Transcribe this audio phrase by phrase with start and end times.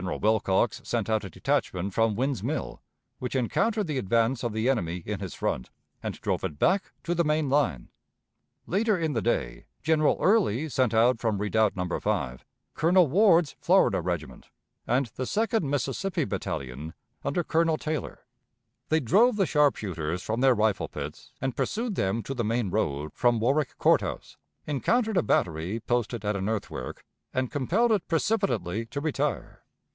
[0.00, 2.80] General Wilcox sent out a detachment from Wynne's Mill
[3.18, 5.68] which encountered the advance of the enemy in his front
[6.02, 7.90] and drove it back to the main line.
[8.66, 11.86] Later in the day General Early sent out from Redoubt No.
[12.00, 12.42] 5
[12.72, 14.48] Colonel Ward's Florida regiment
[14.86, 18.24] and the Second Mississippi Battalion, under Colonel Taylor.
[18.88, 23.10] They drove the sharpshooters from their rifle pits and pursued them to the main road
[23.12, 28.86] from Warwick Court House, encountered a battery posted at an earthwork, and compelled it precipitately
[28.86, 29.58] to retire.